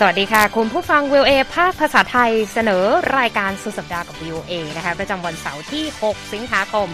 [0.00, 2.84] สวัสดีค่ะ คุณผู้ฟังวิวเอภาคภาษาไทยเสนอ
[3.18, 6.88] รายการสุดสัปดาห์กับวิวเอนะคะประจำวันเสาร์ที่ 6 สิงหาคม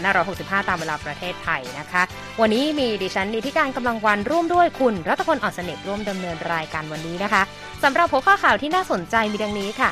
[0.00, 2.02] 2565 ตามเวลาประเทศไทยนะคะ
[2.40, 7.42] วันนี้มีดิฉันนิติการกำลังวันร่วมด้วยคุณรัตพลอ่อนสนิทร่วมดำเนินรายการวันนี้นะคะ
[7.82, 9.90] สำหรับหัวข้อข่าวที่น่าสนใจมีดังนี้ค่ะ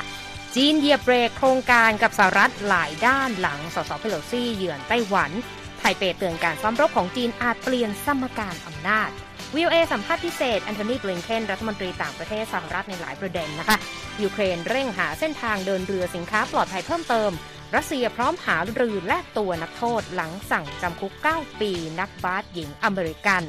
[0.55, 5.31] จีนเยียบเบรกโครงการกับสหรัฐหลายด้านหลังสสเพโลซี่เยือนไต้หวัน
[5.79, 9.09] ไทเปเตือนการซ้อมรบของจีนอาจเปลี่ยนสมการอำนาจ
[9.55, 13.77] วีโอเอสัมภาษณ์พิเศษแอนโทนีบลิงเคนรัฐมนตรีต่างประเทศสหรัฐในหลายประเด็นนะคะ
[14.23, 17.31] ยูเครนเร่งหาเส้นทางเดินเรือสินค้าปลอดภัยเพิ่มเติม
[17.75, 23.43] รัสเซียพร้อมหารือแลกตัวนักโทษหลังสั่งจำคุก 9 ปี นักบาสหญิงอเมริกัน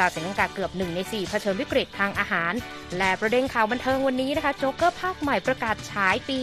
[0.00, 2.52] ชาวศรีลังกาเกือบหนึ่งใน4เผชิญวิกฤตทางอาหาร
[2.98, 6.38] และประเด็นข่าวบันเทิงวันนี้นะคะโจ๊กเกอร์ภาคใหม่ประกาศฉายปี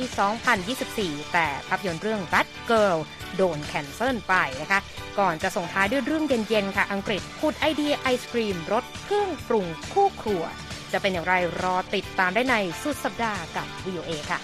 [0.63, 2.97] 2024 แต่ภาพยนตร์เรื่อง Batgirl
[3.35, 4.79] โดน cancel ไปนะคะ
[5.19, 10.43] ก่อนจะส่งท้ายด้วยเรื่องเย็นๆค่ะ อังกฤษพูดไอเดียไอศครีมรสเครื่องปรุงคู่ครัว
[10.91, 14.39] จะเป็นอย่างไรรอติดตามได้ในสุดสัปดาห์กับ VOA ค่ะ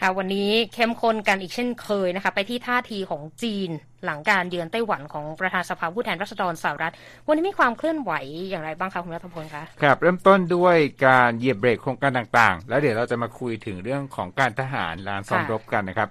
[0.00, 3.70] ค่ะวันนี้เข้มข้นกันอีกเช่นเคยนะคะไปที่ท่าทีของจีน
[4.04, 6.94] หลังการเยือนไต้หวันของประธานสภาผู้แทนราษฎรสหรัฐ
[7.26, 8.12] วันนี้มีความเคลื่อนไหว
[8.50, 16.08] อย่างไรบ้างคะคุณรัฐพลคะครับ เริ่มต้นด้วยการเหยียบเบรกโครงการต่างๆ แล้วเดี๋ยวเราจะมาคุยถึงเรื่องของการทหารลานซ้อมรบกันนะครับ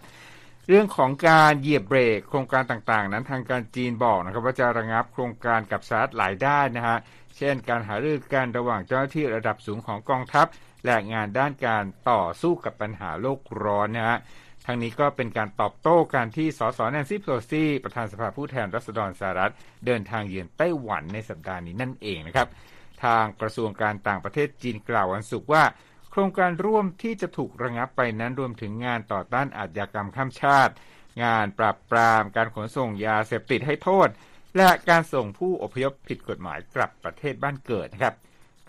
[0.72, 6.98] เรื่องของการเหยียบเบรกโครงการต่างๆ นั้นทางการจีนบอกนะครับว่าจะระงับโครงการกับสหรัฐหลายด้านนะฮะ
[7.38, 10.48] เช่น การหารือกันระหว่างเจ้าหน้าที่ระดับสูงของกองทัพ
[10.86, 14.18] และงานด้านการต่อสู้กับปัญหาโลกร้อนนะฮะ
[14.66, 19.54] ทั้งนี้ก็เป็นการตอบโต้การที่สสแนนซี่โพลซีประธานสภาผู้แทนรัษฎรสหรัฐ
[19.86, 22.48] เดินทางเยือนไต้หวันในสัปดาห์นี้นั่นเองนะครับ
[23.04, 25.64] ทางกระทรวงการต่างประเทศจีนกล่าววันศุกร์ว่า
[26.12, 30.74] โครงการร่วมที่จะถูกระงับไปนั้นรวมถึงงานต่อต้านอาชญากรรมข้ามชาติ
[31.24, 34.10] งานปราบปรามการขนส่งยาเสพติดให้โทษ
[34.58, 38.16] และการส่งผู้อพยพผิดกฎหมายกลับประเทศบ้านเกิดนะครับ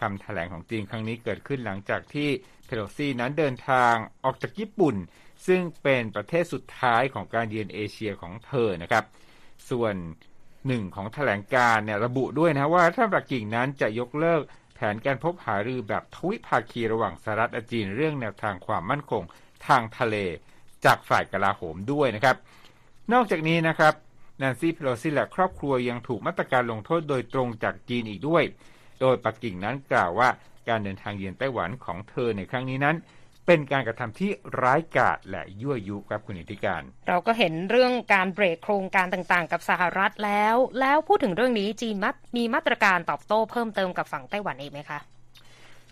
[0.00, 2.28] คำถแถลงของจีนครั้งนี้เกิดขึ้นหลังจากที่
[2.66, 4.96] เพโลซีนั้นเดินทางออกจากญี่ปุ่น
[5.46, 9.04] ซึ่งเป็นประเทศสุดท้ายของการเยือนเอเชียของเธอนะครับ
[9.70, 9.94] ส่วน
[10.66, 14.42] หนึ่งของถแถลงการเนี่ยระบุด้วยนะว่าถ้าปักกิ่งนั้นจะยกเลิก
[14.80, 19.22] ผนการพบหารือแบบทวิภาคีระหว่างสหรัฐและจีนเรื่องแนวทางความมั่นคง
[19.66, 20.16] ทางทะเล
[20.84, 22.36] จากฝ่ายกลาโหมด้วยนะครับ
[23.12, 23.94] นอกจากนี้นะครับ
[24.38, 28.44] แนนซี่เพโลซีและครอบครัวยังถูกมาตรการลงโทษโดยตรงจากจีนอีกด้วย
[29.00, 30.28] โดยปักกิ่งนั้นกล่าวว่า
[30.68, 32.96] การเดินทางเยือนไต้หวันของเธอในครั้งนี้นั้น
[33.52, 34.30] เป็นการกระทำที่
[34.62, 44.98] ร้ายกาจและยั่วยุครับคุณอิทธิการ เราก็เห็นเรื่องการเบรกโครงการต่างๆ กับสหรัฐแล้ว แล้วพูดถึงเรื่องนี้จีนมัดมีมาตรการตอบโต้เพิ่มเติมกับฝั่งไต้หวันเองไหมคะ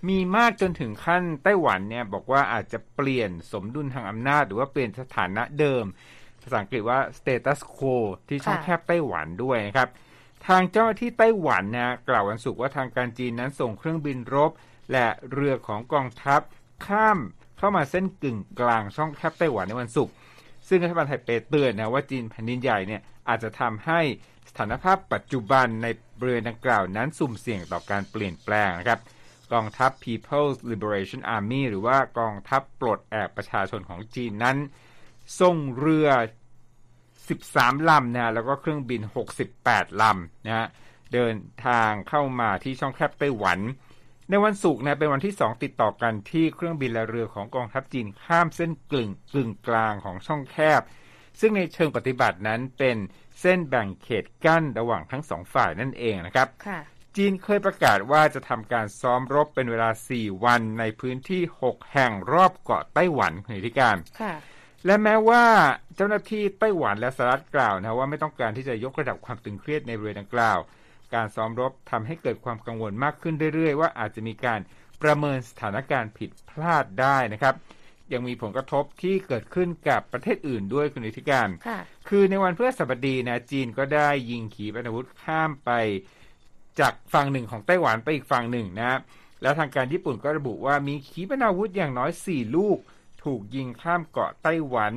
[0.09, 5.85] มีมากจนถึงขั้นไต้หวันเนี่ยบอกว่าอาจจะเปลี่ยนสมดุลทางอำนาจ หรือว่าเปลี่ยนสถานะเดิม
[6.43, 7.97] ภาษาอังกฤษว่า status quo
[8.29, 9.89] ที่ช่องแคบไต้หวันด้วยนะครับ
[10.47, 14.51] ทางเจ้าที่ไต้หวันนะกล่าววันศุกร์ว่าทางการจีนนั้นส่งเครื่องบินรบ
[14.93, 16.41] และเรือของกองทัพ
[16.89, 17.19] ข้าม
[17.59, 20.15] เข้ามาเส้นกึ่งกลางช่องแคบไต้หวันในวันศุกร์
[20.69, 24.01] ซึ่งรัฐบาลไทเปเตือนนะว่าจีนแผ่นดินใหญ่เนี่ยอาจจะทำให้
[24.49, 25.87] สถานภาพปัจจุบันใน
[26.19, 29.01] บริเวณดังกล่าวนั้นสุ่มเสี่ยงต่อการเปลี่ยนแปลงนะครับ
[29.53, 34.57] กองทัพ People's Liberation Army หรือว่ากองทัพปลดแอกประชาชนของจีนนั้น
[35.41, 36.09] ส่งเรือ
[37.29, 39.01] 13 ลำนะแล้วก็เครื่องบิน
[39.51, 40.67] 68 ลำนะฮะ
[41.13, 41.35] เดิน
[41.67, 43.59] ทางเข้ามาที่ช่องแคบไต้หวัน
[44.31, 50.81] ในวันศุกร์นะเป็นวันที่ 2 ติดต่อกันที่เครื่องบินและเรือของกองทัพจีนข้ามเส้นกลึงกึ่งกลางของช่องแคบ
[51.41, 52.97] ซึ่งในเชิงปฏิบัตินั้นเป็น
[53.41, 56.49] เส้นแบ่งเขตกั้นระหว่างทั้งสองฝ่ายนั่นเองนะครับ
[57.17, 63.97] จีนเคยประกาศว่าจะทำการซ้อมรบเป็นเวลา 4 วันในพื้นที่ 6 แห่งรอบเกาะไต้หวันในที่การ
[64.87, 65.45] และแม้ว่า
[65.97, 70.59] เจ้าหน้าที่ไต้หวันและสหรัฐกล่าวนะว่าไม่ต้องการที่จะยกระดับความตึงเครียดในบริเวณดังกล่าว
[71.15, 74.61] การซ้อมรบทำให้เกิดความกังวลมากขึ้นเรื่อยๆ ว่าอาจจะมีการ
[75.03, 77.55] ประเมินสถานการณ์ผิดพลาดได้นะครับ
[78.13, 81.49] ยังมีผลกระทบที่เกิดขึ้นกับประเทศอื่นด้วยคุณอิทธิการ
[82.09, 85.71] คือในวันพฤหัสบดีนะจีนก็ได้ยิงขีปนาวุธข้ามไป
[86.81, 88.99] จากฝั่งหนึ่งของไต้หวันไปอีกฝั่งหนึ่งนะ
[89.43, 92.79] แล้วทางการญี่ปุ่นก็ระบุว่ามีขีปนาวุธอย่างน้อย 4 ลูก
[93.25, 94.93] ถูกยิงข้ามเกาะไต้หวัน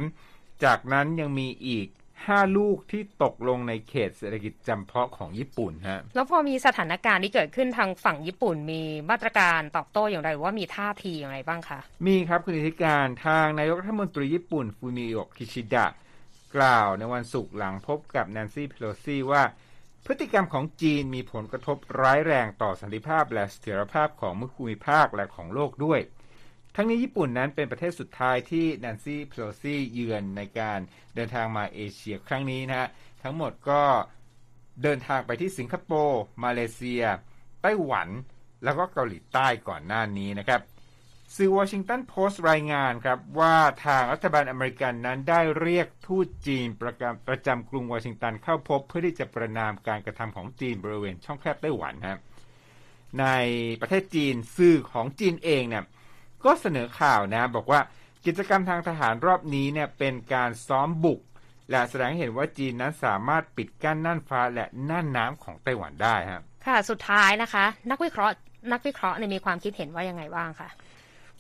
[0.64, 1.88] จากนั้นยังมีอีก
[2.28, 15.86] ห้าลูกที่ตกลงในเขตเศรษฐกิจจำเพาะของญี่ปุ่นฮะแล้วพอมีสถานการณ์ที่เกิดขึ้นทางฝั่งญี่ปุ่น มีมาตรการตอบโต้อย่างไรว่ามีท่าทีอย่างไรบ้างคะ มีครับคุณธิการทางนายกรัฐมนตรีญี่ปุ่นฟูมิโอะคิชิดะ
[16.56, 19.44] กล่าวในวันศุกร์หลังพบกับแนนซี่เพโลซีว่า
[20.06, 26.00] พฤติกรรมของจีนมีผลกระทบร้ายแรงต่อสันติภาพและเสถียรภาพของภูมิภาคและของโลกด้วย
[26.76, 30.80] ทั้งนี้ญี่ปุ่นนั้นเป็นประเทศสุดท้ายที่แนนซี่เพโลซี่เยือนในการ
[31.16, 32.90] เดินทางมาเอเชียครั้งนี้นะฮะ
[33.24, 33.82] ทั้งหมดก็
[34.84, 37.04] เดินทางไปที่สิงคโปร์มาเลเซีย
[37.62, 38.08] ไต้หวัน
[38.64, 40.62] แล้วก็เกาหลีใต้ก่อนหน้านี้นะครับ
[41.36, 52.20] สื่อวอชิงตันโพสต์รายงานครับว่าทางรัฐบาลอเมริกันนั้นได้เรียกทูตจีนประจำประจำกรุงวอชิงตันเข้าพบเพื่อที่จะประณามการกระทำของจีนบริเวณช่องแคบไต้หวันครับ
[53.20, 53.28] ใน
[53.82, 55.84] ประเทศจีนสื่อของจีนเองเนี่ย
[56.46, 57.80] ก็เสนอข่าวนะบอกว่า
[58.26, 61.20] กิจกรรมทางทหารรอบนี้เนี่ยเป็นการซ้อมบุก
[61.70, 68.34] และแสดงให้เห็นว่าจีนนั้นสามารถปิดกั้นน่านฟ้าและน่านน้ำของไต้หวันได้ครับค่ะสุดท้ายนะคะ นักวิเคราะห์
[68.72, 70.70] นักวิเคราะห์เนี่ยมีความคิดเห็นว่ายังไงบ้างคะ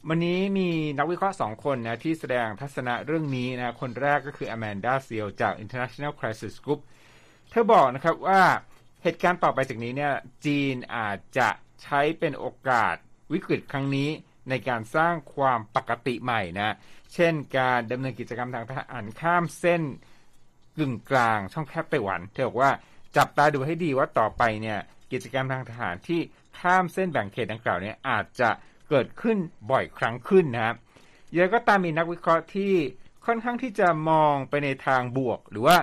[0.10, 6.80] วันนี้มีนักวิเคราะห์สองคนนะที่แสดงทัศนะเรื่องนี้นะคนแรกก็คืออแมนดาเซียลจาก International Crisis Group
[7.50, 8.42] เธอบอกนะครับว่า
[9.04, 10.14] เหตุการณ์ต่อไปจากนี้เนี่ย
[10.46, 11.50] จีนอาจจะ
[11.84, 12.96] ใช้เป็นโอกาส
[13.34, 14.10] วิกฤตครั้งนี้
[14.50, 16.76] ในการสร้างความปกติใหม่นะ
[17.14, 19.82] เช่นการดำเนินกิจกรรมทางทหารข้ามเส้น
[20.78, 22.72] กึ่งกลางช่องแคบไต้หวัน เธอบอกว่า
[23.18, 24.80] จับตาดูให้ดีว่าต่อไปเนี่ย
[25.12, 26.22] กิจกรรมทางทหารที่
[26.60, 28.50] ข้ามเส้นแบ่งเขตดังกล่าวเนี่ยอาจจะ
[28.90, 29.38] เกิดขึ้น
[29.72, 30.76] บ่อยครั้งขึ้นนะครับ
[31.36, 32.74] ยังก็ตามมีนักวิเคราะห์ที่
[33.26, 35.78] ค่อนข้างที่จะมองไปในทางบวก หรือว่า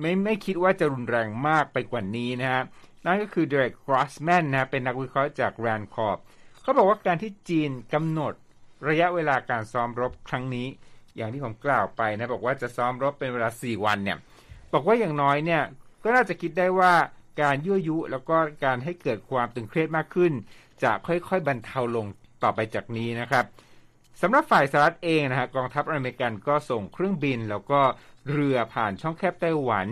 [0.00, 2.62] ไม่ไม่คิดว่าจะรุนแรงมากไปกว่านี้นะฮะ
[3.04, 6.16] นั่นก็คือเดรกกรอสแมนนะเป็นนักวิเคราะห์จากแรนคอร์
[6.64, 8.32] เขาบอกว่าการที่จีนกำหนด
[8.88, 10.66] ระยะเวลาการซ้อมรบครั้งนี้
[11.16, 14.18] อย่างที่ผมกล่าวไปนะบอกว่าจะซ้อมรบเป็นเวลา 4 วันเนี่ย
[14.72, 15.62] บอกว่าอย่างน้อยเนี่ย
[16.04, 16.92] ก็น่าจะคิดได้ว่า
[17.42, 20.32] การยั่วยุแล้วก็การให้เกิดความตึงเครียดมากขึ้น
[20.82, 22.06] จะค่อยๆบรรเทาลง
[22.42, 23.44] ต่อไปจากนี้นะครับ
[24.22, 27.80] สำหรับฝ่ายสหรัฐเองนะฮะกองทัพอเมริกันก็ส่งเครื่องบิน แล้วก็
[28.30, 29.86] เรือผ่านช่องแคบไต้หวัน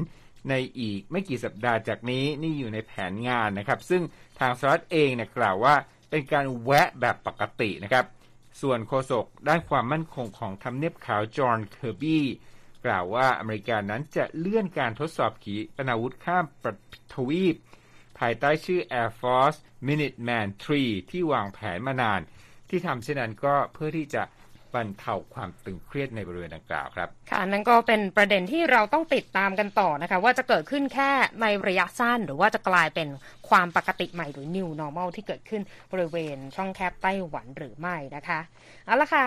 [0.50, 4.02] ในอีกไม่กี่สัปดาห์จากนี้นี่อยู่ในแผนงานนะครับ ซึ่ง
[4.38, 5.74] ทางสหรัฐเองเนี่ยกล่าวว่า
[6.14, 8.06] เป็นการแวะแบบปกตินะครับ
[8.60, 12.24] ส่วนโฆษกด้านความมั่นคงของทำเนียบขาวจอห์นเคอร์บี้
[12.84, 16.72] กล่าวว่าอเมริกานั้นจะเลื่อนการทดสอบขีปนาวุธข้ามปะ
[17.12, 17.56] ทวีป
[18.18, 20.46] ภายใต้ชื่อ Air Force Minuteman
[20.78, 22.20] 3 ที่วางแผนมานาน
[22.68, 24.22] ที่ทำเช่นนั้นก็เพื่อที่จะ
[24.74, 31.10] บรรเทาความตึงเครียดในบริเวณดังกล่าวครับ ค่ะนั่นก็เป็นประเด็นที่เราต้องติดตามกันต่อนะคะ ว่าจะเกิดขึ้นแค่
[31.42, 33.08] ในระยะสั้น หรือว่าจะกลายเป็น
[33.48, 38.40] ความปกติใหม่หรือ new normal ที่เกิดขึ้นบริเวณช่องแคบไต้หวันหรือไม่นะคะ
[38.86, 39.24] เอาละค่ะ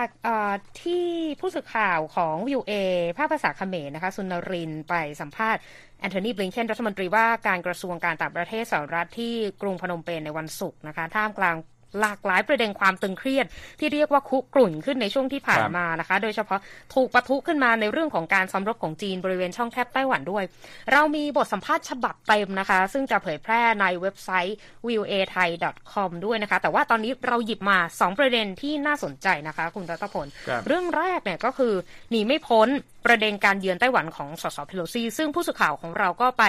[0.82, 1.06] ที่
[1.40, 2.72] ผู้สื่อข่าวของวิวเอ
[3.18, 5.62] ภาคภาษาเขมรนะคะ สุนรินไปสัมภาษณ์
[6.00, 11.56] แอนโทนีบลิงเคนรัฐมนตรีว่าการกระทรวงการต่างประเทศสหรัฐที่กรุงพนมเปญในวันศุกร์นะคะท่ามกลาง
[12.00, 13.46] หลากหลายประเด็นความตึงเครียด
[13.78, 16.60] ที่เรียกว่าคุกรุ่นขึ้นในช่วงที่ผ่านมานะคะ โดยเฉพาะ
[16.94, 20.44] ถูกปะทุขึ้นมาในเรื่องของการซ้อมรบของจีนบริเวณช่องแคบไต้หวันด้วย
[20.92, 24.56] เรามีบทสัมภาษณ์ฉบับเต็มนะคะ ซึ่งจะเผยแพร่ในเว็บไซต์
[24.86, 25.48] v i e w a thai
[25.92, 30.26] com ด้วยนะคะ แต่ว่าตอนนี้เราหยิบมา 2 ประเด็นที่น่าสนใจนะคะ คุณรัตพล
[30.66, 31.74] เรื่องแรกเนี่ยก็คือ
[32.10, 32.68] หนีไม่พ้น
[33.06, 36.44] ประเด็นการเยือนไต้หวันของสสเพโลซีซึ่งผู้สื่อข่าวของเราก็ไป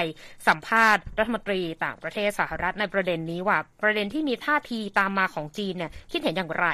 [0.48, 6.68] สัมภาษณ์รัฐมนตรีต่างประเทศสหรัฐในประเด็นนี้ว่าประเด็นที่มีท่าทีตามมาของจีนเนี่ยคิดเห็นอย่างไร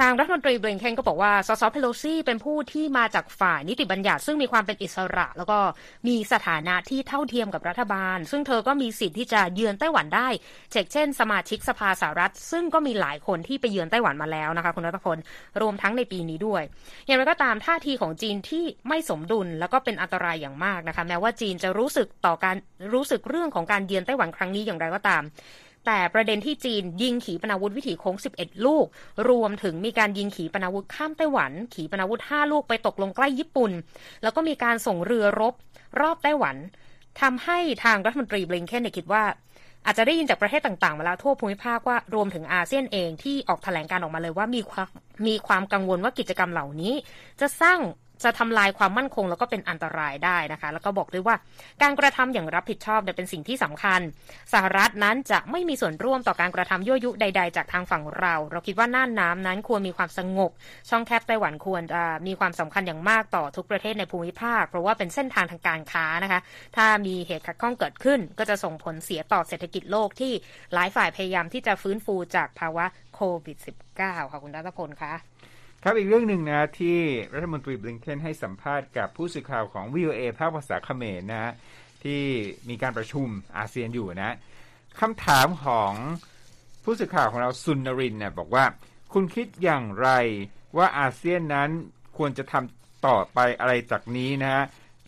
[0.00, 5.58] ทางรัฐมนตรีบลิงเคนก็บอกว่าสสเพโลซีเป็นผู้ที่มาจากฝ่ายนิติบัญญัติ ซึ่งมีความเป็นอิสระ แล้วก็
[6.08, 10.28] มีสถานะที่เท่าเทียมกับรัฐบาล ซึ่งเธอก็มีสิทธิ์ที่จะเยือนไต้หวันได้
[10.92, 15.18] เช่นสมาชิกสภาสหรัฐ ซึ่งก็มีหลายคนที่ไปเยือนไต้หวันมาแล้วนะคะคุณนรพล
[15.60, 16.62] รวมทั้งในปีนี้ด้วย
[17.06, 22.56] อย่างไรก็ตามท่าทีของจีนที่ไม่สมดุล แล้วก็เป็นอันตรายอย่างมากนะคะ แม้ว่าจีนจะรู้สึกต่อการ
[22.94, 25.22] รู้สึกเรื่องของการเยือนไต้หวันครั้งนี้อย่างไรก็ตาม
[25.86, 28.86] แต่ประเด็นที่จีนยิงขีปนาวุธวิถีโค้ง 11 ลูก
[29.30, 33.72] รวมถึงมีการยิงขีปนาวุธข้ามไต้หวัน ขีปนาวุธ 5 ลูกไปตกลงใกล้ญี่ปุ่น
[34.22, 35.54] แล้วก็มีการส่งเรือรบ
[36.00, 36.56] รอบไต้หวัน
[37.20, 39.24] ทำให้ทางรัฐมนตรีบลิงเคนคิดว่า
[39.86, 44.88] อาจจะได้ยินจากประเทศต่างๆมาแล้วทั่วภูมิภาคว่ารวมถึงอาเซียนเองที่ออกแถลงการออกมาเลยว่ามีความ
[45.26, 46.94] มีความกังวลว่ากิจกรรมเหล่านี้
[47.40, 47.78] จะสร้าง
[48.24, 51.36] จะทำลายความมั่นคงแล้วก็เป็นอันตรายได้นะคะ แล้วก็บอกด้วยว่า
[51.82, 54.00] การกระทำอย่างรับผิดชอบเป็นสิ่งที่สำคัญ
[54.52, 60.50] สหรัฐนั้นจะไม่มีส่วนร่วมต่อการกระทำยั่วยุใด ๆ จากทางฝั่งเรา เราคิดว่าน่านน้ำนั้นควรมีความสงบ
[60.90, 61.82] ช่องแคบไต้หวันควร
[62.26, 66.40] มีความสำคัญอย่างมากต่อทุกประเทศในภูมิภาค เพราะว่าเป็นเส้นทางทางการค้านะคะ
[66.76, 70.32] ถ้ามีเหตุขัดข้องเกิดขึ้น ก็จะส่งผลเสียต่อเศรษฐกิจโลกที่
[70.74, 73.98] หลายฝ่ายพยายามที่จะฟื้นฟูจากภาวะโควิด -19
[74.30, 75.12] ค่ะคุณรัตพลคะ
[75.88, 76.98] ครับอีกเรื่องหนึ่งนะที่
[77.34, 81.52] รัฐมนตรีบลิงเคนให้สัมภาษณ์กับผู้สื่อข่าวของวิวเอภาคภาษาเขมรนะฮะ
[82.04, 82.22] ที่
[82.68, 83.26] มีการประชุม
[83.56, 84.36] อาเซียนอยู่นะ
[85.00, 85.92] คำถามของ
[86.84, 88.64] ผู้สื่อข่าวของเราซุนนรินเนี่ยบอกว่า
[89.12, 90.08] คุณคิดอย่างไร
[90.76, 91.70] ว่าอาเซียนนั้น
[92.16, 94.64] ควรจะทำต่อไปอะไรจากนี้นะฮะ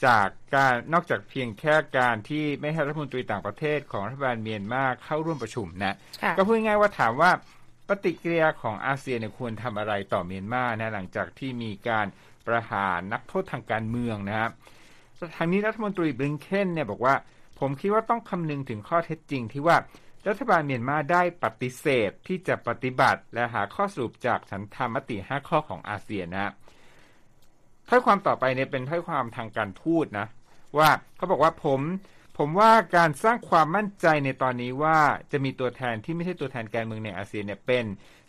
[0.06, 7.30] จากการนอกจากเพียงแค่การที่ไม่ให้รัฐมนตรีต่างประเทศของรัฐบาลเมียนมาเข้าร่วมประชุมนะค่ะก็พูดง่ายๆว่าถามว่า
[7.88, 12.06] ปฏิกิริยาของอาเซียนควรทำอะไรต่อเมียนมานะหลังจากที่มีการ
[12.46, 14.50] ประหารนักโทษทางการเมืองนะครับ
[15.36, 17.14] ทางนี้รัฐมนตรีบลิงเคนเนี่ยบอกว่า
[17.58, 19.76] ผมคิดว่าต้องคำนึงถึงข้อเท็จจริงที่ว่า
[20.28, 26.52] รัฐบาลเมียนมาได้ปฏิเสธที่จะปฏิบัติและหาข้อสรุปจากฉันธรรมติ 5 ข้อของอาเซียนนะ
[27.88, 30.26] ถ้อยความต่อไปเนี่ยเป็นถ้อยความทางการทูตนะ
[30.78, 31.80] ว่าเขาบอกว่าผม
[32.38, 34.98] ผมว่าการสร้างความมั่นใจในตอนนี้ว่า
[35.32, 37.84] จะมีตัวแทนที่ไม่ใช่ตัวแทนการเมืองในอาเซียนเนี่ยเป็น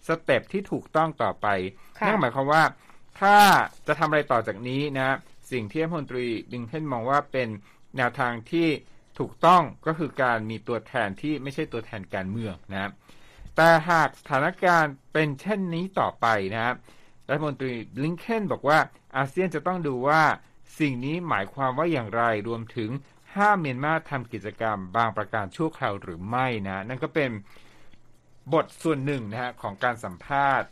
[0.08, 1.48] สเต็ปที่ถูกต้องต่อไป
[2.00, 2.64] ค่ะนั่นหมายความว่า
[3.20, 3.38] ถ้า
[3.88, 5.18] จะทำอะไรต่อจากนี้นะ
[5.52, 7.50] สิ่งที่รัฐมนตรีบลิงเคนมองว่าเป็น
[7.98, 8.68] แนวทางที่
[9.20, 12.92] ถูกต้องก็คือการมีตัวแทนที่ไม่ใช่ตัวแทนการเมืองนะ
[13.56, 16.76] แต่หากสถานการณ์เป็นเช่นนี้ต่อไปนะครับ
[17.30, 18.80] รัฐมนตรีบลิงเคนบอกว่า
[19.16, 20.22] อาเซียนจะต้องดูว่า
[20.80, 22.90] สิ่งนี้หมายความว่าอย่างไรรวมถึง
[23.38, 27.30] ห้ามเมียนมาทำกิจกรรมบางประการชั่วคราวหรือไม่นะ นั่นก็เป็น
[28.54, 30.70] บทส่วนหนึ่งนะฮะของการสัมภาษณ์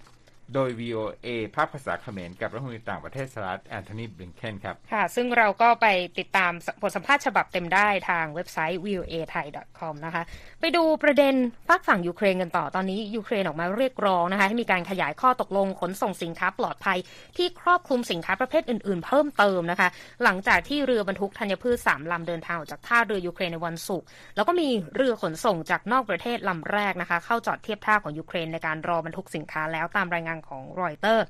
[0.53, 5.87] โดย VOA ภาคภาษาเขมรกับรัฐมนตรีต่างประเทศสหรัฐแอนโทนีบลิงเคนครับ ค่ะ ซึ่งเราก็ไป
[6.19, 6.51] ติดตาม
[6.81, 9.47] บทสัมภาษณ์ฉบับเต็มได้ทางเว็บไซต์ voa thai
[9.79, 10.23] com นะคะ
[10.61, 11.35] ไปดูประเด็น
[11.67, 16.97] ฝากฝั่งยูเครนกันต่อ ตอนนี้ยูเครนออกมาเรียกร้องนะคะ ให้มีการขยายข้อตกลงขนส่งสินค้าปลอดภัย
[17.37, 19.89] ที่ครอบคลุมสินค้าประเภทอื่น ๆ เพิ่มเติมนะคะ
[20.23, 31.25] หลังจากที่เรือบรรทุกธัญพืชสามลำเดินทางออกจากท่าเรือยูเครนในวันศุกร์แล้วก็มีเรือขนส่งจากนอกประเทศลำแรกนะคะ เข้าจอดเทียบท่าของยูเครนในการรอบรรทุกสินค้าแล้วตามรายงานของรอยเตอร์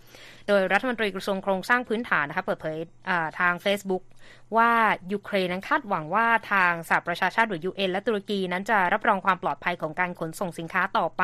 [0.48, 2.78] โดยรัฐมนตรีกระทรวงโครงสร้างพื้นฐานนะคะเปิดเผย
[3.40, 4.04] ทาง Facebook
[4.58, 4.72] ว่า
[5.12, 11.24] ยูเครนนั้นคาดหวังว่าทางสหประชาชาติหรือ UN และตุรกีนั้นจะรับรองความปลอดภัยของการขนส่งสินค้าต่อไป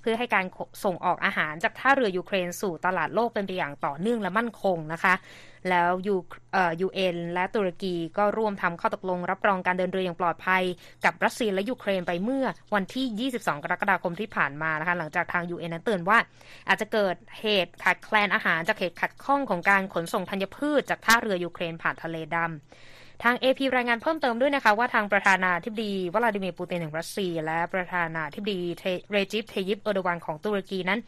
[0.00, 0.44] เพื่อให้การ
[0.84, 5.14] ส่งออกอาหารจากท่าเรือยูเครนสู่ตลาดโลกเป็นไปอย่างต่อเนื่องและมั่นคงนะคะ
[5.70, 6.16] แล้วยู
[6.52, 10.62] เอ่อ UN และตุรกีก็ร่วมทำข้อตกลง รับรองการเดินเรืออย่างปลอดภัย
[11.04, 16.18] กับรัสเซียและยูเครนไปเมื่อวันที่ 22 กรกฎาคมที่ผ่านมานะคะหลังจากทาง UN นั้นเตือนว่า
[16.68, 22.48] อาจจะเกิดเหตุขาดแคลนอาหารจากเหตุขัดข้องของการขนส่งธัญพืชจากท่าเรือยูเครนผ่านทะเลดำ
[23.24, 30.98] ทาง AP รายงานเพิ่มเติมด้วยนะคะว่าทางประธานาธิบดีวลาดิเมียร์ปูตินแห่งรัสเซีย และประธานาธิบดีเทเรจิปเทยิปเออร์โดวันของตุรกีนั้น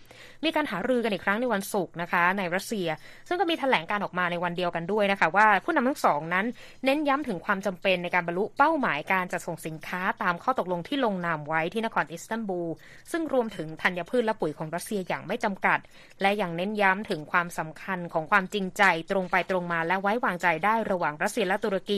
[0.45, 2.89] มีการหารือกันอีกครั้งในวันศุกร์นะคะในรัสเซีย
[3.29, 6.47] ซึ่งก็มีแถลงการณ์ออกมาในวันเดียวกันด้วยนะคะว่าผู้นำทั้งสองนั้น
[6.85, 12.71] เน้นย้ำถึงความจำเป็นในการบรรลุเป้าหมายการจัดส่งสินค้าตามข้อตกลงที่ลงนามไว้ที่นครอิสตันบูล
[13.11, 15.79] ซึ่งรวมถึงธัญพืชและปุ๋ยของรัสเซียอย่างไม่จำกัด
[16.23, 21.93] และยังเน้นย้ำถึงความสำคัญของความจริงใจตรงไปตรงมาและไว้วางใจได้ระหว่างรัสเซียและตุรก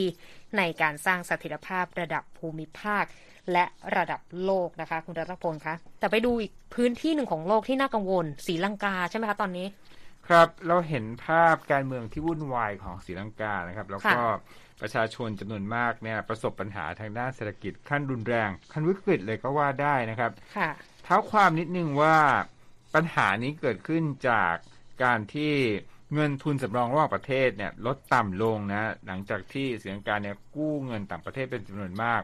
[0.57, 3.05] ในการสร้างเสถียรภาพระดับภูมิภาค
[3.51, 3.65] และ
[3.97, 9.67] ระดับโลกนะคะ คุณรัตพลคะแต่ไปดูอีกพื้นที่หนึ่งของโลกที่น่ากังวลศรีลังกาใช่ไหมคะตอนนี้
[10.27, 20.69] ครับเราเห็นภาพการเมืองที่วุ่นวายของศรีลังกานะครับ แล้วก็ค่ะประชาชนจำนวนมากเนี่ยประสบปัญหาทางด้านเศรษฐกิจขั้นรุนแรง ขั้นวิกฤตเลยก็ว่าได้นะครับค่ะ
[21.03, 22.17] เท้าความนิดนึงว่า
[22.95, 24.55] ปัญหานี้เกิดขึ้นจาก
[25.03, 25.53] การที่
[26.13, 32.21] เงินทุนสำรองระหว่างประเทศเนี่ยลดต่ำลงนะหลังจากที่ศรีลังกาเนี่ยกู้เงินต่างประเทศเป็นจำนวนมาก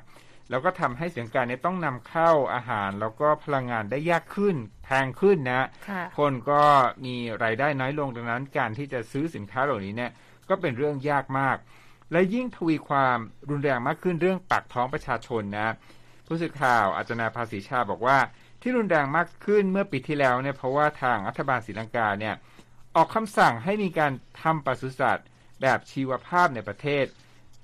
[0.50, 6.64] แล้วก็ทำให้ศรีลังกาเนี่ยต้องนำเข้าอาหาร แล้วก็พลังงานได้ยากขึ้นแพงขึ้นนะค่ะคนก็
[7.06, 10.12] มีรายได้น้อยลงดังนั้น การที่จะซื้อสินค้าเหล่านี้เนี่ย
[10.50, 11.58] ก็เป็นเรื่องยากมาก
[12.12, 13.18] และยิ่งทวีความ
[13.50, 15.74] รุนแรงมากขึ้นเรื่องปากท้องประชาชนนะ
[16.26, 18.18] ผู้สื่อข่าวอาจนาภาษีชาบอกว่า
[18.62, 22.36] ที่รุนแรงมากขึ้นเมื่อปีที่แล้วเนี่ยเพราะว่าทางรัฐบาลศรีลังกาเนี่ย
[22.98, 24.12] ออกคำสั่งให้มีการ
[24.42, 25.28] ทำปศุสัตว์
[25.62, 27.06] แบบชีวภาพในประเทศ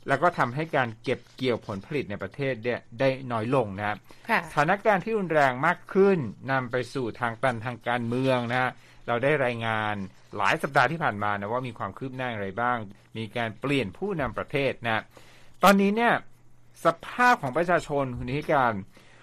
[0.08, 3.98] แล้วก็ทำให้การเก็บเกี่ยวผลผลิตในประเทศเนี่ยได้น้อยลงนะครับ
[4.30, 6.18] ค่ะสถานการณ์ที่รุนแรงมากขึ้น
[6.52, 8.72] นำไปสู่ทางตันทางการเมืองนะฮะ
[9.08, 9.96] เราได้รายงาน
[10.38, 12.78] หลายสัปดาห์ที่ผ่านมานะว่ามีความคืบหน้าอย่างไรบ้าง
[13.18, 15.04] มีการเปลี่ยนผู้นำประเทศนะ
[15.63, 16.13] ตอนนี้เนี่ย
[16.86, 18.74] สภาพของประชาชนคุณนิการ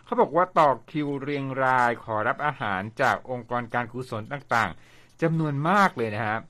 [0.04, 4.80] เขาบอกว่าต่อคิวเรียงรายขอรับอาหารจากองค์กรการกุศลต่างๆ
[5.22, 6.42] จำนวนมากเลยนะครับ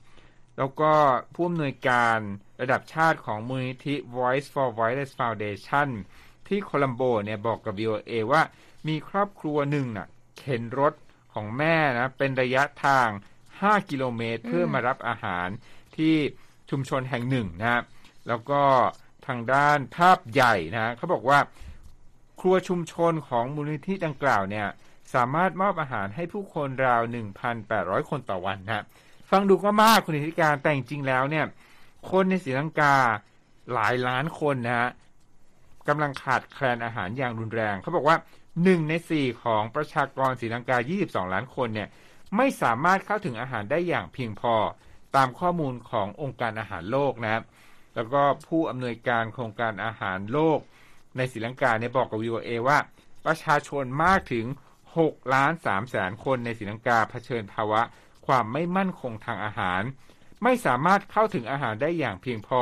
[0.57, 0.93] แล้วก็
[1.33, 2.17] ผู้อำนวยการ
[2.61, 5.87] ระดับชาติของมูลนิธิ Voice for Voiceless Foundation
[6.47, 8.41] ที่โคลัมโบเนี่ยบอกกับ VOA ว่า
[8.87, 10.93] มีครอบครัวหนึ่งน่ะเข็นรถ
[11.33, 13.07] ของแม่นะเป็นระยะทาง
[13.49, 15.47] 5 กิโลเมตร เพื่อมารับอาหาร
[15.97, 16.15] ที่
[16.69, 17.83] ชุมชนแห่งหนึ่งนะครับ
[18.27, 18.61] แล้วก็
[19.27, 21.39] ทางด้านภาพใหญ่นะเขาบอกว่า
[22.39, 24.67] ครัวชุมชนของมูลนิธิดังกล่าวเนี่ย
[25.13, 27.01] สามารถมอบอาหารให้ผู้คนราว
[27.55, 28.85] 1,800 คนต่อวันนะ
[29.29, 31.45] ฟังดูก็มากคุณนิติการแต่จริงๆแล้วเนี่ย
[32.11, 32.95] คนในศรีลังกา
[33.73, 34.89] หลายล้านคนนะฮะ
[35.87, 38.17] กำลังขาดแคลนอาหารอย่างรุนแรง เขาบอกว่า
[38.63, 41.89] หนึ่งในสี่ของประชากรศรีลังกา 22 ล้านคนเนี่ย
[42.37, 44.55] ไม่สามารถเข้าถึงอาหารได้อย่างเพียงพอ
[45.15, 47.43] ตามข้อมูลขององค์การอาหารโลกนะครับ
[47.95, 50.59] แล้วก็ผู้อำนวยการโครงการอาหารโลก
[51.17, 52.77] ในศรีลังกาเนี่ยบอกกับ VOA ว่า
[53.25, 54.45] ประชาชนมากถึง
[54.99, 57.81] 6ล้าน3แสนคนในศรีลังกาเผชิญภาวะ
[58.27, 59.81] ความไม่มั่นคงทางอาหาร
[60.43, 62.61] ไม่สามารถเข้าถึงอาหารได้อย่างเพียงพอ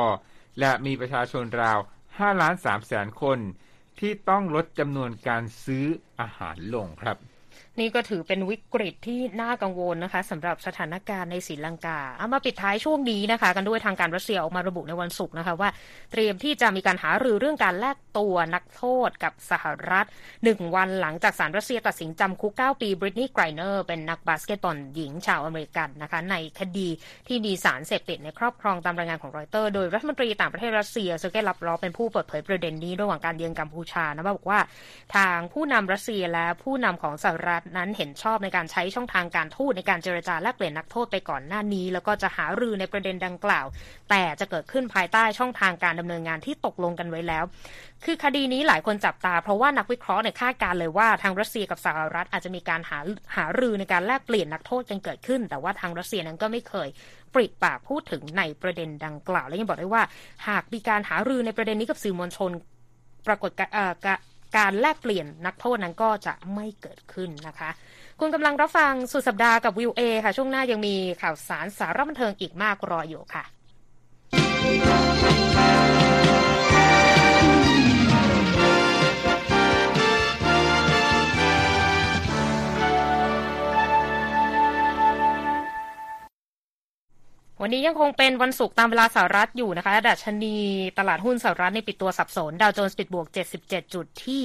[0.60, 3.38] และมีประชาชนราว5ล้าน3แสนคน
[3.98, 5.86] ที่ต้องลดจำนวนการซื้อ
[6.20, 7.16] อาหารลงครับ
[7.78, 15.68] นี่ก็ถือเป็นวิกฤตที่น่ากังวลนะคะสำหรับสถานการณ์ในศรีลังกาเอามาปิดท้ายช่วงนี้นะคะ กันด้วยทางการรัสเซียออกมาระบุในวันศุกร์นะคะว่า
[16.12, 20.06] เตรียมที่จะมีการหารือเรื่องการแลกตัวนักโทษกับสหรัฐ
[20.44, 26.88] หนึ่งวันหลังจากศาลรัสเซียตัดสินจำคุก 9 ปีบริตนีย์ไกรเนอร์เป็นนักบาสเกตบอลหญิงชาวอเมริกันนะคะในคดี
[27.28, 34.60] ที่มีสารเสพติดในครอบครองตามรายงานของรอยเตอร์ โดยรัฐมนตรีต่างประเทศรัสเซียเซอร์เกย์ลาฟรอฟเป็นผู้เปิดเผยประเด็นนี้ระหว่างการเยือนกัมพูชานะบอกว่า
[35.16, 43.66] ทางผู้นำรัสเซียและผู้นำของสหรัฐนั้นเห็นชอบในการใช้ช่องทางการทูตในการเจรจาแลกเปลี่ยนนักโทษไปก่อนหน้านี้ แล้วก็จะหารือในประเด็นดังกล่าว
[44.10, 47.44] แต่จะเกิดขึ้นภายใต้ช่องทางการดำเนินงานที่ตกลงกันไว้แล้ว
[48.04, 52.98] คือคดีนี้หลายคนจับตา เพราะว่านักวิเคราะห์ในคาดการเลยว่าทางรัสเซียกับสหรัฐอาจจะมีการหา
[53.36, 56.88] หารือในการแลกเปลี่ยนนักโทษกันเกิดขึ้น แต่ว่าทางรัสเซียนั้นก็ไม่เคย
[57.34, 60.02] ปริปากพูดถึงในประเด็นดังกล่าว และยังบอกได้ว่า
[60.48, 62.50] หากมีการหารือในประเด็นนี้กับสื่อมวลชน
[63.26, 63.50] ปรากฏ
[64.56, 67.70] การแลกเปลี่ยนนักโทษนั้นก็จะไม่เกิดขึ้นนะคะ
[68.20, 73.44] คุณกำลังรับฟังสุดสัปดาห์กับวิวเอค่ะ ช่วงหน้ายังมีข่าวสารสารบันเทิงอีกมากรออยู่ค่ะ
[87.62, 90.56] วันนี้ยังคงเป็นวันศุกร์ตามเวลาสหรัฐอยู่นะคะดัชนี
[90.98, 93.26] ตลาดหุ้นสหรัฐในปิดตัวสับสน ดาวโจนส์ปิดบวก
[93.62, 94.42] 77 จุดที่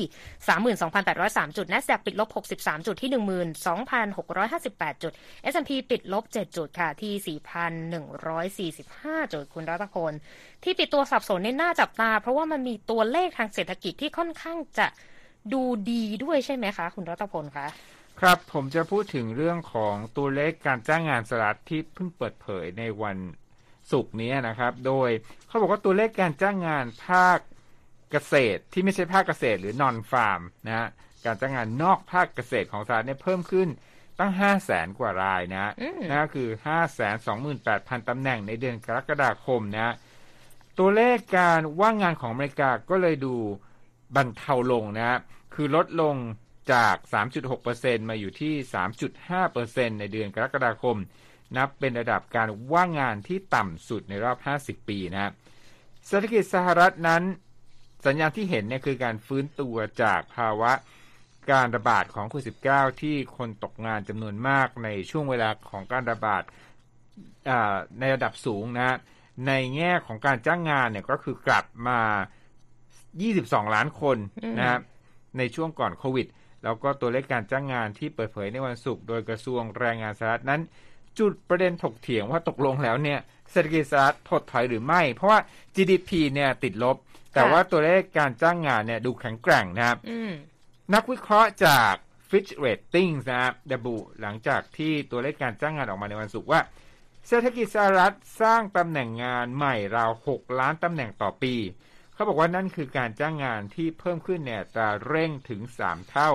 [0.78, 5.14] 32,803 จุด NASDAQ ปิดลบ 63 จุดที่ 12,658 จุด
[5.52, 7.40] S&P ปิดลบ 7 จุดค่ะที่
[8.66, 10.12] 4,145 จุดคุณรัตพล
[10.64, 14.88] ที่ปิดตัวสับสนเนี่ยน่าจับตา เพราะว่ามันมีตัวเลขทางเศรษฐกิจที่ค่อนข้างจะ
[15.54, 15.62] ดู
[15.92, 17.68] ดีด้วยใช่ไหมคะ คุณรัตพลคะ
[18.22, 23.18] ครับผมจะพูดถึงเรื่องของตัวเลขการจ้างงานสหรัฐที่เพิ่งเปิดเผยในวัน
[23.92, 25.10] ศุกร์นี้นะครับ โดย
[25.48, 27.40] เขาบอกว่าตัวเลขการจ้างงานภาค
[28.12, 30.88] เกษตรที่ไม่ใช่ภาคเกษตรหรือนอนฟาร์มนะฮะ
[31.26, 33.68] การจ้างงานนอกภาคเกษตรของสหรัฐเนี่ยเพิ่มขึ้น
[34.20, 35.72] ตั้ง 5 0 0แสนกว่ารายนะ
[36.12, 37.56] นะคือ 5 2 8 0 0
[37.92, 39.94] 0ตำแหน่งในเดือนกรกฎาคมนะ
[40.80, 43.36] ตัวเลขการว่างงานของอเมริกาก็เลยดู
[44.16, 45.20] บรรเทาลงนะ
[45.54, 46.16] คือลดลง
[46.72, 46.96] จาก
[47.54, 48.54] 3.6%มาอยู่ที่
[49.28, 50.98] 3.5%ในเดือนกรกฎาคม
[51.58, 54.38] นับเป็นระดับการว่างงานที่ต่ำสุดในรอบ
[54.82, 55.32] 50 ปีนะ
[56.08, 57.24] เศรษฐกิจสหรัฐนั้น
[58.06, 60.72] สัญญาณที่เห็นเนี่ยคือการฟื้นตัวจากภาวะ
[61.52, 66.44] การระบาดของโควิด -19 ที่คนตกงานจำนวนมากในช่วงเวลาของการระบาด
[68.00, 68.98] ในระดับสูงนะ
[69.48, 72.00] ในแง่ของการจ้างงานเนี่ยก็คือกลับมา
[72.88, 74.18] 22 ล้านคน
[74.60, 74.82] นะครับ
[75.38, 76.28] ในช่วงก่อนโควิด
[76.66, 80.62] แล้วก็ตัวเลขการจ้างงานที่เปิดเผยในวันศุกร์โดยกระทรวงแรงงานสหรัฐนั้น
[81.20, 83.20] จุดประเด็นถกเถียงว่าตกลงแล้วเนี่ย
[83.52, 85.40] เศรษฐกิจสหรัฐถดถอยหรือไม่ เพราะว่า
[85.76, 86.98] GDP เนี่ยติดลบ
[87.34, 89.98] แต่ว่าตัวเลขการจ้างงานเนี่ยดูแข็งแกร่งนะครับ
[90.94, 91.94] นักวิเคราะห์จาก
[92.30, 96.62] Fitch Ratings นะครับระบุหลังจากที่ตัวเลขการจ้างงานออกมาในวันศุกร์ว่า
[97.28, 101.56] เศรษฐกิจสหรัฐสร้างตำแหน่งงานใหม่ราว 6 ล้านตำแหน่งต่อปี
[102.16, 106.30] เขาบอกว่านั่นคือการจ้างงานที่เพิ่มขึ้นเนี่ยจะเร่งถึง 3 เท่า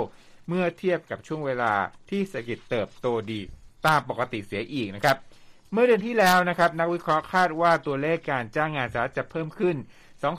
[0.49, 1.73] เมื่อเทียบกับช่วงเวลา
[2.11, 3.41] ที่เศรษฐกิจเติบโตดี
[3.87, 5.17] ตามปกติเสียอีกนะครับ
[5.73, 9.77] เมื่อเดือนที่แล้วนะครับนักวิเคราะห์คาดว่าตัวเลขการจ้างงานสหรัฐจะเพิ่มขึ้น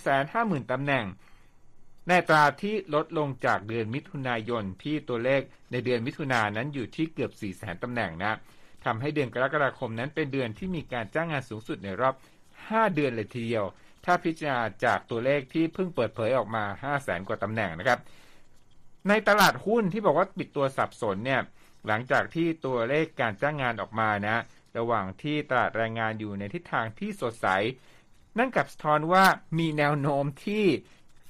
[0.04, 1.06] 250,000ตำแหน่ง
[2.08, 8.34] ในตราที่ลดลงจากเดือนมิถุนายนที่ตัวเลขในเดือนมิถุนายนนั้นอยู่ที่เกือบ 4 0 0 0 0 0ตำแหน่งนะ
[8.86, 12.15] ทำให้เดือนกรกฎาคมนั้นเป็นเดือนที่มีการจ้างงานสูงสุดในรอบ
[12.56, 13.65] 5 เดือนเลยทีเดียว
[14.06, 18.00] ถ้าพิจารณาจากตัวเลขที่เพิ่งเปิดเผยออกมา 5 0 0แสนกว่าตำแหน่งนะครับ
[19.08, 21.42] ในตลาดหุ้นที่บอกว่าปิดตัวสับสนเนี่ย
[21.88, 24.44] หลังจากที่ตัวเลขการจ้างงานออกมานะ
[24.78, 27.48] ระหว่างที่ตลาดแรงงานอยู่ในทิศทางที่สดใส
[28.38, 29.26] นั่นกับสะท้อนว่า
[29.60, 30.66] มีแนวโน้มที่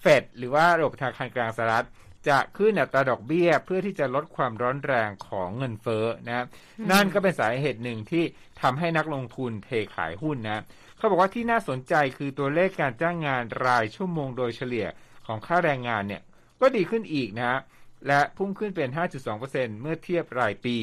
[0.01, 1.87] เฟดหรือว่าระบบธนาคารกลางสหรัฐ
[2.29, 6.45] จะขึ้นอัตราดอกเบี้ยเพื่อที่จะลดความร้อนแรงของเงินเฟ้อนะ
[6.91, 8.23] นั่นก็เป็นสาเหตุหนึ่งที่
[8.61, 10.63] ทำให้นักลงทุนเทขายหุ้นนะ
[11.01, 14.87] เขาบอกว่าที่น่าสนใจคือตัวเลขการจ้างงานรายชั่วโมงโดยเฉลี่ย
[15.25, 16.21] ของค่าแรงงานเนี่ย
[16.61, 17.59] ก็ดีขึ้นอีกนะฮะ
[18.07, 18.89] และพุ่งขึ้นเป็น
[19.35, 20.77] 5.2%เมื่อเทียบรายปี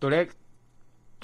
[0.00, 0.26] ตัวเลข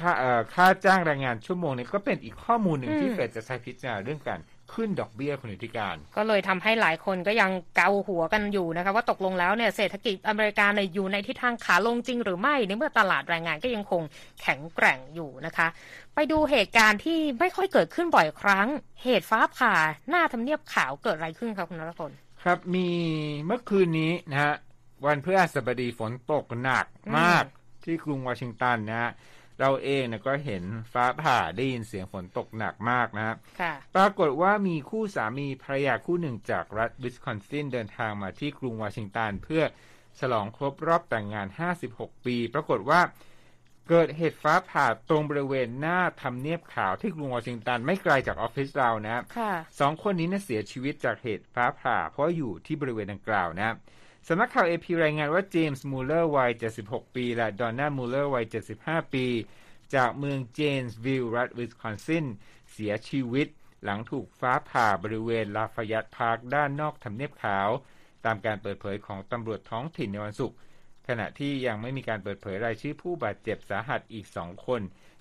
[0.01, 4.41] ค่าเอ่อค่าจ้างแรงงานชั่วโมงนี้ก็เป็นอีกข้อมูลหนึ่งอืมที่เฟดจะใช้พิจารณาเรื่องการ
[4.75, 14.03] ขึ้นดอกเบี้ยคุณนิติการ ก็เลยทำให้หลายคนก็ยังเกาหัวกันอยู่นะคะว่าตกลงแล้วเนี่ยเศรษฐกิจอเมริกาเนี่ยอยู่ในทิศทางขาลงจริงหรือไม่ในเมื่อตลาดแรงงานก็ยังคง
[14.41, 15.67] แข็งแกร่งอยู่นะคะ
[16.15, 18.69] ไปดูเหตุการณ์ที่ไม่ค่อยเกิดขึ้นบ่อยครั้ง
[19.03, 19.75] เหตุฟ้าผ่า
[20.09, 22.11] หน้าทำเนียบขาวเกิดอะไรขึ้นครับคุณนรพล
[22.43, 22.89] ครับมี
[23.47, 24.55] เมื่อคืนนี้นะฮะ
[25.07, 26.87] วันพฤหัสบดีฝนตกหนัก
[27.19, 27.45] มาก
[27.85, 29.11] ที่กรุงวอชิงตันนะฮะ
[29.61, 39.63] เราเองเนี่ยก็เห็นฟ้าผ่าได้ยินเสียงฝนตกหนักมากนะฮะค่ะปรากฏว่ามีคู่สามีภรรยาคู่หนึ่งจากรัฐวิสคอนซินเดินทางมาที่กรุงวอชิงตันเพื่อ
[40.21, 41.47] ฉลองครบรอบแต่งงาน
[41.87, 43.01] 56 ปี ปรากฏว่า
[43.89, 53.77] เกิดเหตุฟ้าผ่าตรงบริเวณหน้าทำเนียบขาวที่กรุงวอชิงตันไม่ไกลจากออฟฟิศเรานะค่ะสองคนนี้เนี่ยเสียชีวิตจากเหตุฟ้าผ่า เพราะอยู่ที่บริเวณดังกล่าวนะ
[54.27, 56.51] สำนักข่าวเอพีรายงานว่าเจมส์มูเลอร์วัย
[56.83, 58.45] 76 ปี และดอนน่ามูเลอร์วัย
[58.79, 59.27] 75 ปี
[59.95, 62.27] จากเมืองเจนส์วิลล์รัฐวิสคอนซิน
[62.73, 63.47] เสียชีวิต
[63.85, 67.69] หลังถูกฟ้าผ่าบริเวณลาฟาแยตต์ Park ด้านนอกทำเนียบขาว
[68.25, 70.57] ตามการเปิดเผยของตำรวจท้องถิ่นในวันศุกร์
[71.09, 74.81] ขณะที่ยังไม่มีการเปิดเผยรายชื่อผู้บาดเจ็บสาหัสอีกสองคน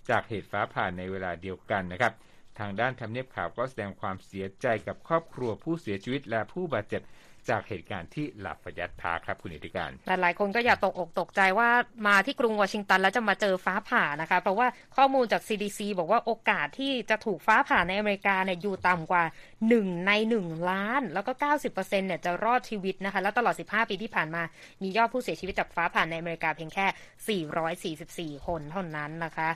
[0.09, 2.13] จากเหตุฟ้าผ่าในเวลาเดียวกันนะครับ
[2.59, 7.01] ทางด้านทำเนียบขาวก็แสดงความเสียใจกับครอบครัวผู้เสียชีวิตและผู้บาดเจ็บ
[7.49, 11.69] จากเหตุการณ์ที่ลาฟายัตพาครับคุณอิทธิการหลายๆ คนก็อย่าตกอกตกใจว่า
[12.07, 19.23] มาที่กรุงวอชิงตันแล้วจะมาเจอฟ้าผ่านะคะ เพราะว่าข้อมูลจาก CDC บอกว่าโอกาสที่จะถูกฟ้าผ่าในอเมริกาเนี่ยอยู่ต่ำกว่า
[19.67, 21.31] 1 ใน 1 ล้าน แล้วก็
[21.63, 24.41] 90%เนี่ยจะรอดชีวิตนะคะ แล้วตลอด 15 ปีที่ผ่านมา
[24.81, 29.49] มียอดผู้เสียชีวิตจากฟ้าผ่าในอเมริกาเพียงแค่ 444 คนเท่านั้นนะคะ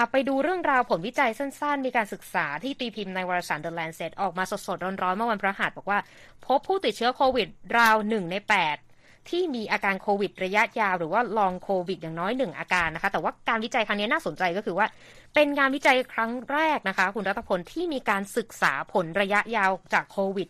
[0.00, 5.98] ะไปดูเรื่องราวผลวิจัยสั้น ๆ มีการศึกษาที่ตีพิมพ์ในวารสาร The Lancet ออกมาสดๆร้อนๆเมื่อวันพฤหัสบอกว่า
[6.46, 8.36] พบผู้ติดเชื้อควิดราวหนึ่งใน
[8.82, 14.86] 8ที่มีอาการโควิดระยะยาวหรือว่าลองโควิดอย่างน้อยหนึ่งอาการนะคะ แต่ว่าการวิจัยครั้งนี้น่าสนใจก็คือว่า
[15.34, 20.48] เป็นงานวิจัยครั้งแรกนะคะ คุณรัตพลที่มีการศึกษาผลระยะยาวจากโควิด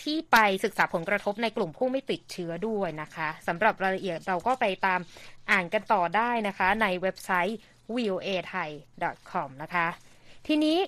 [0.00, 5.00] ที่ไปศึกษาผลกระทบในกลุ่มผู้ไม่ติดเชื้อด้วยนะคะสำหรับรายละเอียดเราก็ไปตาม
[5.50, 7.58] อ่านกันต่อได้นะคะ ในเว็บไซต์
[7.94, 8.68] voa thai
[9.30, 9.86] com นะคะ
[10.46, 10.78] ทีนี้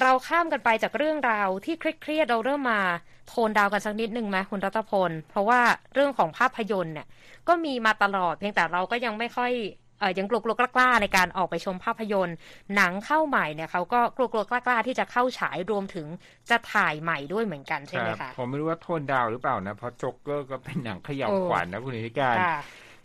[0.00, 2.82] เราข้ามกันไปจากเรื่องราวที่เครียดเราเริ่มมา
[3.28, 5.60] โทนดาวกันสักนิดหนึ่งไหมคุณรัตพล เพราะว่า
[5.94, 7.06] เรื่องของภาพยนตร์เนี่ย
[7.48, 9.52] ก็มีมาตลอดเพียงแต่เราก็ยังไม่ค่อย
[10.00, 12.36] เออยังกลัวๆกล้าๆในการออกไปชมภาพยนตร์
[12.74, 16.06] หนังเข้าใหม่เนี่ยเขาก็กลัวๆกล้าๆที่จะเข้าฉายรวมถึง
[16.50, 22.58] จะถ่ายใหม่ด้วยเหมือนกันใช่ไหมคะผมไม่รู้ว่าโทนดาวหรือเปล่านะ เพราะจ็กเกอร์ก็เป็นหนังเขย่าโอ้ขวัญนะคุณอิทธิการค่ะ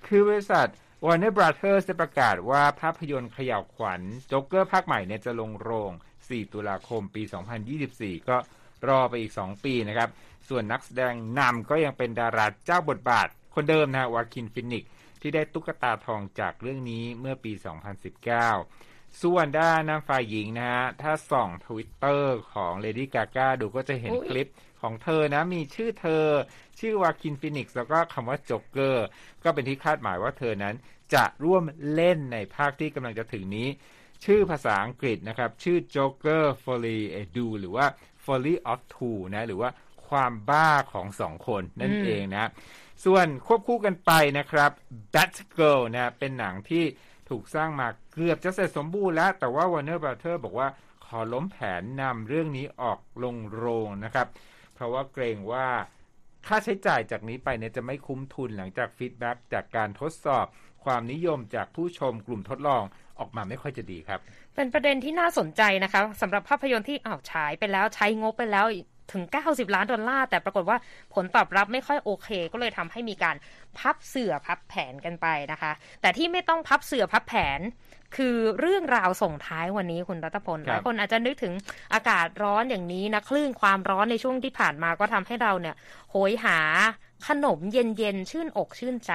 [0.08, 0.68] คือบริษัท
[1.06, 7.24] Warner Brothers ได้ประกาศว่าภาพยนตร์เขย่าขวัญจ็กเกอร์ภาคใหม่เนี่ยจะลงโรง 4 ตุลาคมปี
[7.76, 8.38] 2024 ก็
[8.90, 10.10] รอไปอีก 2 ปีนะครับ
[10.50, 14.92] ส่วนนักแสดงนำก็ยังเป็นดาราเจ้าบทบาท คนเดิมนะฮะวาคีนฟีนิกซ์
[15.22, 17.52] ที่ได้ตุ๊กตาทองจากเรื่องนี้เมื่อปี
[18.38, 24.48] 2019 ส่วนด้านนำฝ่ายหญิงนะฮะ ถ้าส่องทวิตเตอร์ของ Lady Gaga ดูก็จะเห็นอุ๊ยคลิป
[24.82, 26.26] ของเธอนะ มีชื่อเธอ
[26.80, 29.06] ชื่อวาคินฟินิกซ์แล้วก็คำว่าจ็กเกอร์
[29.44, 30.76] ก็เป็นที่คาดหมายว่าเธอนั้น
[31.14, 31.64] จะร่วม
[31.94, 33.68] เล่นในภาคที่กำลังจะถึงนี้
[34.26, 37.00] ชื่อภาษาอังกฤษนะครับ ชื่อ Joker Folly
[37.36, 37.86] Do หรือว่า
[38.24, 39.70] Folly of Two นะหรือว่า
[40.08, 42.50] ความบ้าของสองคนนั่นอืมเองนะ
[43.06, 44.72] ส่วนควบคู่กันไปนะครับ
[45.14, 46.84] Batgirl นะเป็นหนังที่
[47.30, 50.68] ถูกสร้างมาเกือบจะเสร็จสมบูรณ์แล้ว แต่ว่า Warner Brothers บอกว่า
[51.06, 54.28] ขอล้มแผนนำเรื่องนี้ออกลงโรงนะครับ
[54.74, 55.68] เพราะว่าเกรงว่า
[56.48, 60.46] ค่าใช้จ่ายจากนี้ไปเนี่ยจะไม่คุ้มทุนหลังจาก feedback จากการทดสอบ
[60.84, 62.84] ความนิยมจากผู้ชมกลุ่มทดลอง
[63.22, 64.20] ออกมาไม่ค่อยจะดีครับ
[64.56, 68.66] เป็นประเด็นที่น่าสนใจนะคะสำหรับภาพยนตร์ที่อ้าวฉายไปแล้วใช้งบไปแล้ว
[69.14, 70.78] ถึง 90 ล้านดอลลาร์ แต่ปรากฏว่า
[71.14, 73.36] ผลตอบรับไม่ค่อยโอเค ก็เลยทำให้มีการ
[73.78, 77.60] พับเสื่อพับแผนกันไปนะคะ แต่ที่ไม่ต้องพับเสื่อพับแผน
[78.16, 81.54] คือเรื่องราวส่งท้ายวันนี้คุณรัตพลครับหลายคนอาจจะนึกถึง
[81.94, 85.76] อากาศร้อนอย่างนี้นะคลื่นความร้อนในช่วงที่ผ่านมาก็ทำให้เราเนี่ย
[86.12, 86.60] โหยหา
[87.28, 89.14] ขนมเย็นๆ ชื่นอกชื่นใจ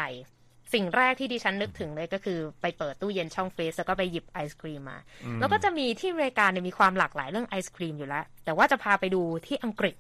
[0.74, 9.96] สิ่งแรกที่ดิฉันนึกถึงเลยก็คือไปเปิดตู้เย็นช่องฟรีซแล้วก็ไปหยิบไอศครีมมาอืมแล้วก็จะมีที่อเมริกาเนี่ยมีความหลากหลายเรื่องไอศครีมอยู่แล้ว แต่ว่าจะพาไปดูที่อังกฤษ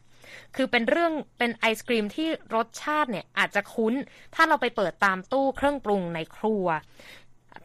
[0.56, 3.94] คือเป็นเรื่องเป็นไอศครีมที่รสชาติเนี่ยอาจจะคุ้น
[4.34, 6.66] ถ้าเราไปเปิดตามตู้เครื่องปรุงในครัว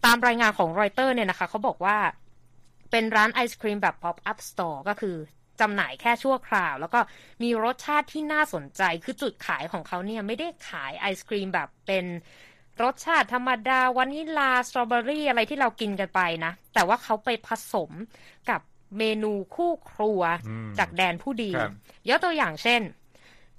[0.05, 1.97] ตามรายงานของรอยเตอร์เนี่ยนะคะเขาบอกว่า
[2.91, 5.15] เป็นร้านไอศครีมแบบ pop up store ก็คือ
[5.61, 6.99] จำหน่ายแค่ชั่วคราว แล้วก็
[7.43, 12.05] มีรสชาติที่น่าสนใจคือจุดขายของเขาเนี่ยไม่ได้ขายไอศครีมแบบเป็น
[12.83, 17.91] รสชาติธรรมดาวานิลาสตรอเบอรี่อะไรที่เรากินกันไปนะ แต่ว่าเขาไปผสม
[18.49, 18.61] กับ
[18.97, 21.71] เมนูคู่ครัวอืมจากแดนผู้ดีครับ
[22.09, 22.81] ยกตัวอย่างเช่น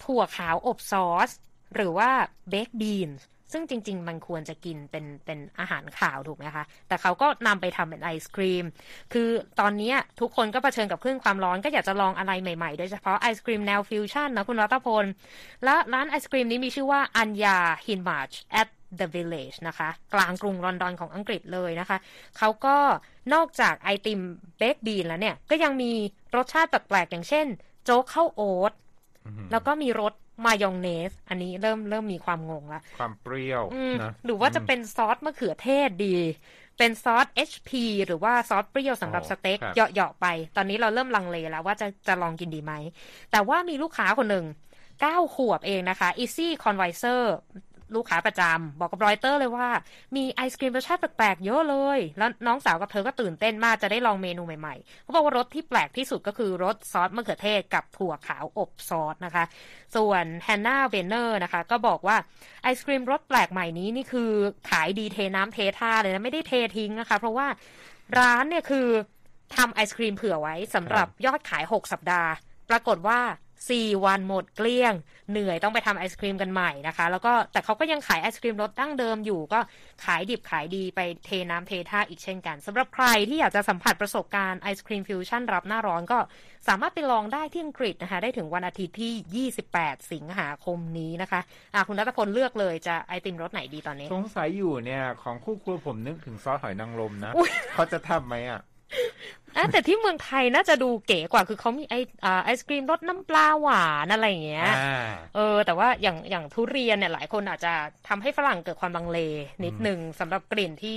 [0.03, 1.31] ถั่วขาวอบซอส
[1.75, 2.11] หรือว่า
[2.51, 3.11] เบคบีน
[3.53, 8.65] ซึ่งจริง ๆ มันควรจะกินเป็นเป็นอาหารข่าวถูกไหมคะ แต่เขาก็นำไปทำเป็นไอศครีม
[9.13, 9.29] คือ
[9.61, 15.05] ตอนนี้ทุกคนก็เผชิญกับคลื่นความร้อนก็อยากจะลองอะไรใหม่ๆ โดยเฉพาะไอศครีมแนวฟิวชั่นนะคุณรัตพล
[15.65, 21.99] และร้านไอศครีมนี้มีชื่อว่าอัญญาฮินมาร์ช at the village นะคะ กลางกรุงลอนดอนของอังกฤษเลยนะคะ
[22.39, 22.77] เขาก็
[23.35, 24.21] นอกจากไอติม
[24.59, 25.93] baked bean แล้วเนี่ย ก็ยังมี
[26.37, 27.47] รสชาติแปลกๆ อย่างเช่น
[27.85, 28.73] โจ๊กข้าวโอ๊ต
[29.53, 33.63] แล้วก็มีรสมายองเนส อันนี้เริ่มเริ่มมีความงงละ ความเปรี้ยว
[34.03, 36.17] นะหรือว่าจะเป็นซอสมะเขือเทศดี
[36.79, 37.71] เป็นซอส HP
[38.07, 40.27] หรือว่าซอสเปรี้ยวสำหรับอ๋อสเต็กครับเหยาะๆไป
[40.57, 42.73] ตอนนี้เราเริ่มลังเลแล้วว่าจะจะลองกินดีไหม
[43.31, 44.47] แต่ว่ามีลูกค้าคนหนึ่ง
[45.01, 47.23] เก้าขวบเองนะคะ Izzy Conviser
[47.97, 49.69] ลูกค้าประจำบอกกับรอยเตอร์เลยว่า
[50.17, 59.45] มีไอศครีมรสชาติแปลกๆเยอะเลย แล้วน้องสาวกับเธอก็ตื่นเต้นมากจะได้ลองเมนูใหม่ๆเขาบอกว่ารสที่แปลกที่สุดก็คือรสซอสมะเขือเทศกับถั่วขาวอบซอสนะคะ
[59.97, 62.17] ส่วนแฮนนาเวเนอร์นะคะ ก็บอกว่า
[62.63, 64.31] ไอศครีมรสแปลกใหม่นี้นี่คือ
[64.71, 67.47] ขายดีเทน้ำเทท่าเลยนะไม่ได้เททิ้งนะคะ เพราะว่า
[68.19, 68.89] ร้านเนี่ยคือ
[69.57, 72.31] ทำไอศครีมเผื่อไว้สำหรับยอดขาย 6 สัปดาห์
[72.71, 73.21] ปรากฏว่า
[73.71, 74.95] 4 วันหมดเกลี้ยง
[75.31, 79.61] เหนื่อยต้องไปทำไอศครีมกันใหม่นะคะ แล้วก็แต่เขาก็ยังขายไอศครีมรสดั้งเดิมอยู่ ก็
[80.05, 86.19] ขายดิบขายดีไปเทน้ำเทท่าอีกเช่นกันสำหรับใครที่อยากจะสัมผัสประสบการณ์ไอศครีมฟิวชั่นรับหน้าร้อนก็
[86.69, 91.41] สามารถไปลองได้ที่อังกฤษนะคะ ได้ถึงวันอาทิตย์ที่ 28 สิงหาคมนี้นะคะ
[91.75, 98.61] อะคุณรัตพลเลือกเลยจะไอติมรสไหนดีตอนนี้ สงสัยอยู่เนี่ย ของคู่ครัวผมนึกถึงซอสหอยนางรมนะอุ๊ยเขาจะทำไหมอะ
[99.57, 107.73] อะแต่ที่เมืองไทยน่าจะดูเก๋กว่าคือเขามีไออ่าไอศครีมรสน้ำปลาหวานอะไรอย่างเงี้ยอ่าเออ แต่ว่าอย่างอย่างทุเรียนเนี่ยหลายคนอาจจะ
[108.09, 109.19] ทำให้ฝรั่งเกิดความลังเล
[109.65, 110.97] นิดหนึ่งสำหรับกลิ่นที่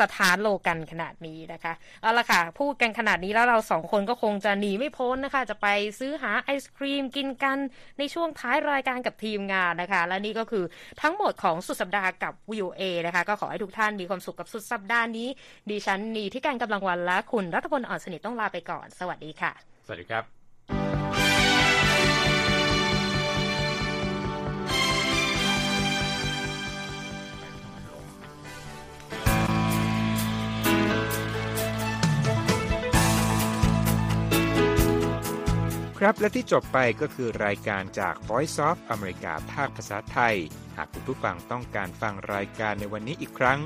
[0.00, 5.66] สถานโลกันขนาดนี้นะคะเอาละค่ะพูดกันขนาดนี้แล้วเราสองคนก็คงจะหนีไม่พ้นนะคะ จะไป
[5.98, 7.58] ซื้อหาไอศครีมกินกัน
[7.98, 10.64] ในช่วงท้ายรายการกับทีมงานนะคะ และนี่ก็คือ
[11.02, 15.28] ทั้งหมดของสุดสัปดาห์กับ VOA นะคะ ก็ขอให้ทุกท่านมีความสุขกับสุดสัปดาห์นี้
[15.70, 19.52] ดิฉันนีที่การกำลังวันและคุณรัตพลอ่อนสนิทต้องลาไปก่อน สวัสดีค่ะ
[19.86, 20.24] สวัสดีครับ
[35.98, 40.36] ครับและที่จบไปก็คือรายการจาก Voice of America ภาคภาษาไทย
[40.76, 43.58] หากคุณผู้ฟังต้องการฟังรายการในวันนี้อีกครั้ง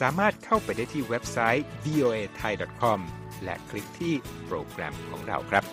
[0.00, 3.00] สามารถเข้าไปได้ที่เว็บไซต์ voa thai com
[3.44, 4.14] และคลิกที่
[4.46, 5.64] โปรแกรมของเราครับ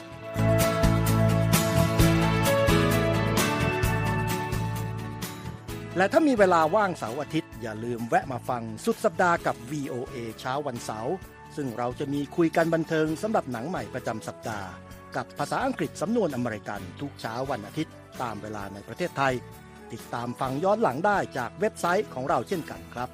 [5.97, 11.13] และถ้ามีเวลาว่างเสาร์อาทิตย์ อย่าลืมแวะมาฟังสุดสัปดาห์กับ VOA เช้าวันเสาร์
[11.56, 14.67] ซึ่งเราจะมีคุยกันบันเทิงสำหรับหนังใหม่ประจำสัปดาห์
[15.15, 19.34] กับภาษาอังกฤษสำนวนอเมริกันทุกเช้าวันอาทิตย์ ตามเวลาในประเทศไทย
[19.93, 23.10] ติดตามฟังย้อนหลังได้จากเว็บไซต์ของเราเช่นกันครับ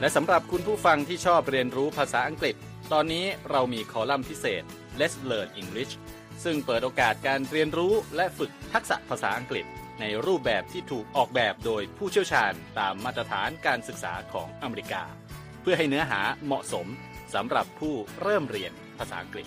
[0.00, 2.56] และสำหรับคุณผู้ฟังที่ชอบเรียนรู้ภาษาอังกฤษ
[2.92, 4.62] ตอนนี้เรามีคอลัมน์พิเศษ
[5.00, 5.92] Let's Learn English
[6.44, 9.64] ซึ่งเปิดโอกาสการเรียนรู้และฝึกทักษะภาษาอังกฤษ
[10.00, 15.02] ในรูปแบบที่ถูกออกแบบโดยผู้เชี่ยวชาญตามมาตรฐานการศึกษาของอเมริกา
[15.62, 16.86] เพื่อให้เนื้อหาเหมาะสม
[17.34, 19.46] สำหรับผู้เริ่มเรียนภาษาอังกฤษ